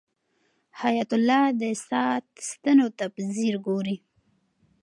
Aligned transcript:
حیات 0.81 1.11
الله 1.17 1.43
د 1.61 1.63
ساعت 1.87 2.27
ستنو 2.49 2.87
ته 2.97 3.05
په 3.13 3.21
ځیر 3.33 3.55
ګوري. 3.67 3.97